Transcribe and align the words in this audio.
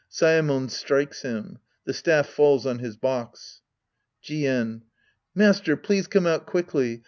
Saemon 0.09 0.67
strikes 0.71 1.21
him. 1.21 1.59
The 1.85 1.93
staff 1.93 2.25
falls 2.27 2.65
on 2.65 2.79
his 2.79 2.97
box.) 2.97 3.61
Jien. 4.23 4.81
Master, 5.35 5.77
please 5.77 6.07
come 6.07 6.25
out 6.25 6.47
quickly. 6.47 6.99